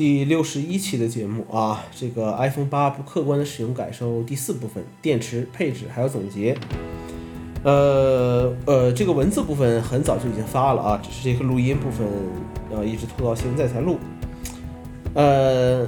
[0.00, 6.56] 第六十一期的节目啊，这个 iPhone 八不客观的使用感受第四部分，电池配置还有总结。
[7.62, 12.06] 呃呃，这个文字部分很早就已经发了啊，只是这个录音部分
[12.70, 13.98] 呃一直拖到现在才录。
[15.12, 15.86] 呃，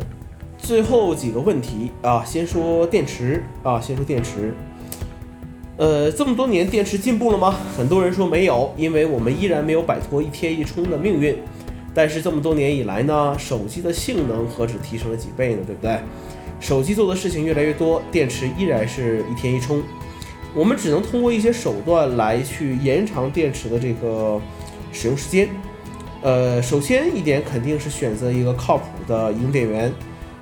[0.59, 4.53] 最后几个问题啊，先说电池啊，先说电池。
[5.79, 7.57] 呃，这么多年电池进步了吗？
[7.75, 11.39] 很多人说没有，因为我们依然没有摆脱一天一充的命运。
[11.95, 15.63] 但是这么多年以来呢，手机的性能何止提升了几倍呢？
[15.67, 15.99] 对不对？
[16.61, 19.83] 手机做的事情越来越多，电池依然是一天一充。
[20.55, 24.41] 我们只能通过一些手段来去延长电池的这个
[24.93, 25.49] 使用时间。
[26.23, 29.93] 呃，首先一点肯定是选择一个靠谱的移动电源。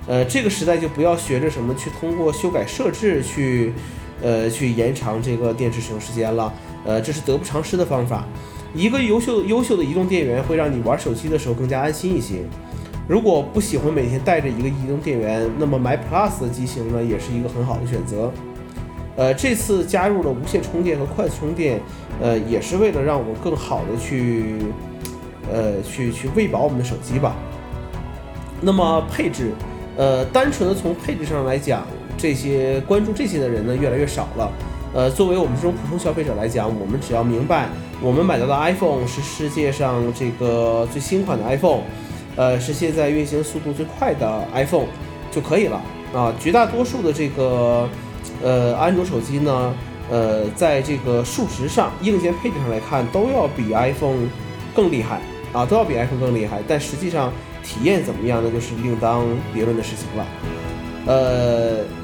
[0.07, 3.73] 呃，这个时代就不要学着什么去通过修改设置去，
[4.21, 6.53] 呃，去延长这个电池使用时间了。
[6.85, 8.27] 呃，这是得不偿失的方法。
[8.73, 12.43] 一个优秀优秀的移动电源会让你玩手机的时候更加安心一些。
[13.07, 18.31] 如果不喜欢每天带着一个移动电源，那么买 Plus 的机型呢，也是一个很好的选择。
[19.17, 21.81] 呃，这次加入了无线充电和快速充电，
[22.21, 24.59] 呃，也是为了让我们更好的去，
[25.51, 27.35] 呃，去去喂饱我们的手机吧。
[28.61, 29.51] 那么配置，
[29.97, 31.85] 呃，单纯的从配置上来讲，
[32.17, 34.49] 这些关注这些的人呢，越来越少了。
[34.93, 37.69] 呃，作为我们这种普通消费者来讲，我们只要明白，
[38.01, 41.79] 我们买到的 iPhone 是世界上这个最新款的 iPhone，
[42.35, 44.87] 呃，是现在运行速度最快的 iPhone
[45.31, 45.81] 就可以了
[46.13, 46.33] 啊。
[46.37, 47.87] 绝大多数的这个
[48.43, 49.73] 呃安卓手机呢，
[50.09, 54.27] 呃，在这个数值上、硬件配置上来看，都要比 iPhone
[54.75, 55.21] 更厉害
[55.53, 56.61] 啊，都要比 iPhone 更厉害。
[56.67, 57.31] 但实际上
[57.63, 60.27] 体验怎么样，那就是另当别论的事情了。
[61.05, 62.00] 呃。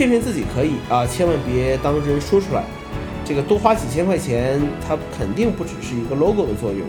[0.00, 2.64] 骗骗自己可以啊，千万别当真说出来。
[3.22, 6.88] 这个多花几千块钱，它肯定不只是一个 logo 的作用，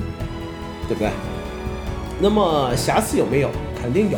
[0.87, 1.09] 对不对？
[2.21, 3.49] 那么瑕疵有没有？
[3.81, 4.17] 肯定有。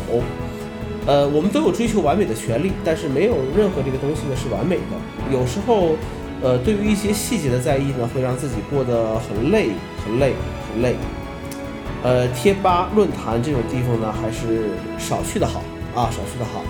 [1.07, 5.33] 呃，我们都有追求完美的权利，但是没有任何这个东西呢是完美的。
[5.35, 5.95] 有时候，
[6.43, 9.71] 呃，对于一些细节的在意呢，会让自己过得很累、
[10.05, 10.33] 很累、
[10.69, 10.95] 很累。
[12.03, 14.69] 呃，贴吧、论坛这种地方呢，还是
[14.99, 15.63] 少去的好
[15.95, 16.61] 啊，少去的好。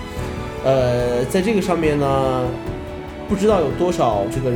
[0.64, 2.48] 呃，在这个上面呢，
[3.28, 4.50] 不知道有多少这个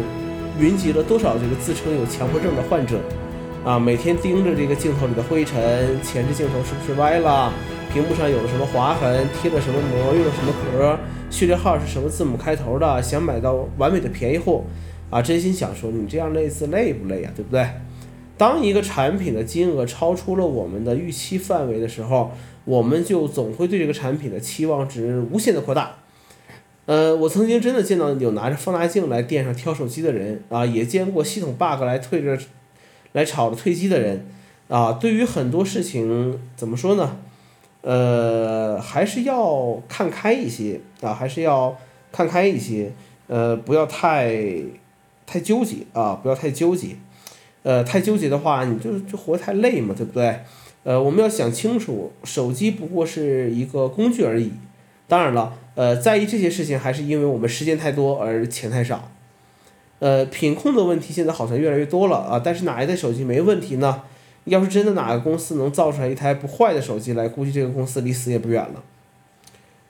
[0.59, 2.99] 云集了多少这个自称有强迫症的患者
[3.63, 7.53] 啊，每天盯着这个镜头里的灰尘，前置镜头是不是歪了，
[7.93, 10.99] 屏幕上有了什么划痕，贴了什么膜，用了什么壳，
[11.31, 14.65] 序列号是什么字母开头的，想买到完美的便宜货
[15.11, 17.69] 啊，真心想说你这样类似累不累啊，对不对？
[18.39, 22.33] 当一个产品的金额超出了我们的预期范围的时候。
[22.69, 26.01] 我们就总会对这个产品的期望值无限的扩大，
[26.85, 32.39] 呃，我曾经真的见到有拿着放大镜来店上挑手机的人啊，也见过系统 bug 来退着，
[33.13, 34.27] 来吵着退机的人
[34.69, 34.93] 啊。
[34.93, 37.17] 对于很多事情怎么说呢？
[37.81, 41.75] 呃，还是要看开一些啊，还是要
[42.13, 42.93] 看开一些，
[43.29, 44.37] 呃，不要太
[45.27, 46.97] 太纠结啊，不要太纠结，
[47.63, 50.41] 呃，太纠结的话，你就就活太累嘛，对不对？
[50.89, 54.53] 呃，我们要想清楚，手机不过是一个工具而已。
[55.07, 59.11] 当然了，呃，在意这些事情，还是因为我们时间太多而钱太少。
[59.99, 64.01] 呃，品控的问题现在好像越来越多了啊，但是哪一代手机没问题呢？
[64.47, 68.83] 要是真的哪个公司能造出来一台不坏的手机来，估计这个公司离死也不远了。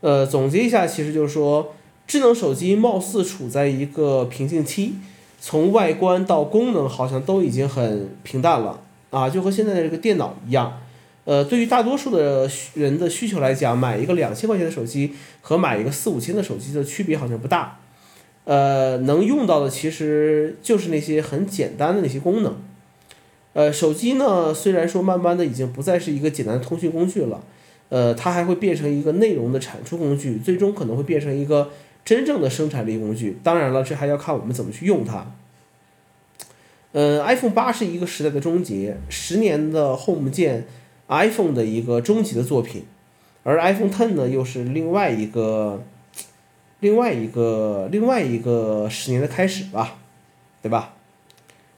[0.00, 1.75] 呃，总结一下，其实就是说，
[2.09, 4.94] 智能手机貌似处在一个瓶颈期，
[5.41, 8.80] 从外观到功能，好像都已经很平淡了。
[9.10, 10.80] 啊，就和现在的这个电脑一样，
[11.28, 15.12] 呃，对于大多数的人的需求来讲，买一个两千块钱的手机
[15.43, 17.81] 和买一个四五千的手机的区别好像不大，
[18.44, 22.56] 呃，能用到的其实就是那些很简单的那些功能，
[23.53, 27.45] 呃，手机呢，虽然说慢慢的已经不再是一个简单的通讯工具了，
[27.91, 31.71] 呃，它还会变成一个内容的产出工具，最终可能会变成一个
[32.06, 33.37] 真正的生产力工具。
[33.43, 35.31] 当然了，这还要看我们怎么去用它。
[36.93, 40.66] 嗯，iPhone 八是一个时代的终结，十年的 Home 键
[41.08, 42.84] ，iPhone 的一个终极的作品，
[43.42, 45.83] 而 iPhone Ten 呢，又是另外一个，
[46.80, 49.97] 另外一个，另外一个十年的开始吧，
[50.62, 50.94] 对吧？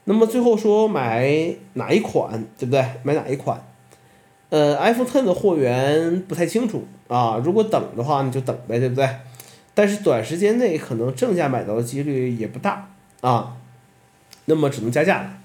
[0.04, 2.84] 那么最后说买哪一款，对不对？
[3.02, 3.64] 买哪一款？
[4.48, 9.08] 呃，iPhone Ten 的货源不太清楚啊，如果等的话，你就等呗，对不对？
[9.72, 12.90] 但是短时间内可能正价买到的几率也不大
[13.20, 13.56] 啊。
[14.46, 15.38] 那么只能加价了，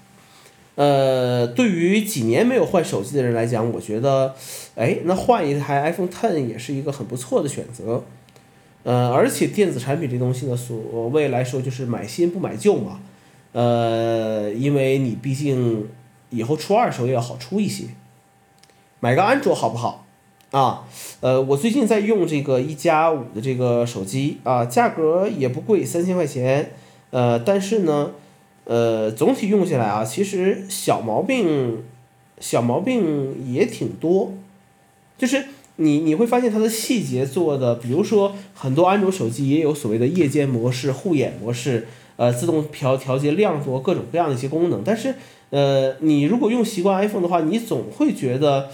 [0.76, 4.34] 呃，对于几年没有换手机的人来讲，我觉得，
[4.76, 8.04] 哎，那换一台 iPhone Ten 也是一个很不错的选择，
[8.84, 13.00] 呃，而且电子产品这东西呢，所谓来说就是买新不买旧嘛，
[13.52, 15.88] 呃，因为你毕竟
[16.30, 17.84] 以后出二手也要好出一些，
[19.00, 20.04] 买个安卓好不好？
[20.52, 20.86] 啊，
[21.20, 26.72] 呃，我最近在用这个一加五的这个手机啊，价格也不贵，三千块钱，
[27.10, 28.12] 呃，但是呢，
[28.66, 31.82] 呃，总体用下来啊，其实小毛病，
[32.38, 34.34] 小毛病也挺多，
[35.16, 35.46] 就是
[35.76, 45.14] 你你会发现它的细节做的，比如说很多安卓手机也有所谓的夜间模式、护眼模式，呃，自动调调节亮度，各种各样的一些功能，但是，
[45.50, 48.70] 呃，你如果用习惯 iPhone 的话，你总会觉得。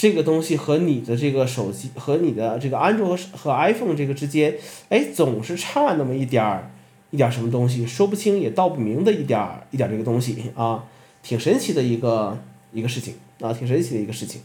[0.00, 4.54] 这个东西和你的这个手机和你的这个安卓和 iPhone 这个之间，
[4.90, 6.70] 哎，总是差那么一点儿，
[7.10, 10.84] 一点什么东西，说不清也道不明的一点儿一点儿这个东西啊，
[11.22, 12.38] 挺神奇的一个
[12.72, 14.42] 一个事情啊，挺神奇的一个事情。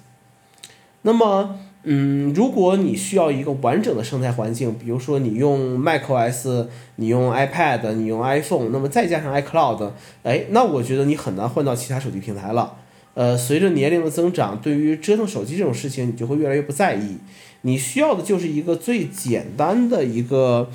[1.02, 9.92] 那么，嗯，如果你需要一个完整的生态环境，比如说你用 macOS，你用 iPad，你用 iPhone，那么再加上 iCloud，
[10.24, 12.78] 哎，那我觉得你很难换到其他手机平台了。
[13.16, 17.18] 呃，随着年龄的增长，对于折腾手机这种事情，你就会越来越不在意。
[17.62, 20.72] 你需要的就是一个最简单的一个，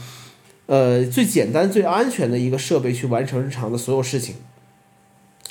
[0.68, 4.34] 呃，最简单、最安全的一个设备去完成日常的所有事情。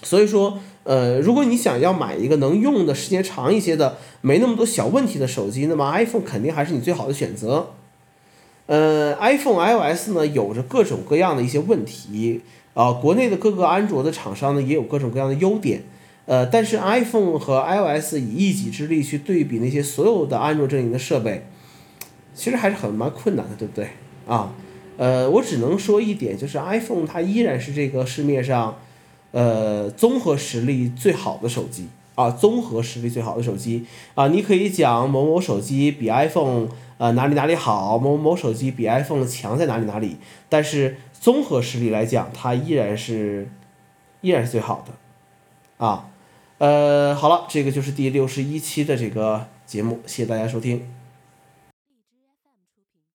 [0.03, 7.71] 所以说，呃，如果你想要买一个能用的时间长一些的、没那么多小问题的手机，那么 iPhone 肯定还是你最好的选择。
[8.67, 12.41] 呃，iPhone iOS 呢，有着各种各样的一些问题
[12.75, 15.81] 啊，国内的各个安卓的厂商呢，也有各种各样的优点。
[16.27, 21.47] 呃，但是 iPhone 和 iOS 以一己之力去对比那些所有的安卓阵营的设备，
[22.35, 23.87] 其实还是很蛮困难的，对不对？
[24.27, 24.53] 啊，
[24.97, 28.77] 呃，我只能说一点，就是 iPhone 它依然是这个市面上，
[29.31, 33.85] 呃，综合实力最好的手机啊，综合实力最好的手机
[34.15, 36.67] 啊，你可以讲某某手机比 iPhone
[36.97, 40.17] 呃哪里哪里好，某某手机比 iPhone 强在哪里哪里，
[40.49, 43.47] 但是综合实力来讲，它依然是
[44.21, 46.09] 依然是最好的，啊。
[46.59, 50.96] 呃，好了，这个就是第六十一期的这个节目，谢谢大家收听。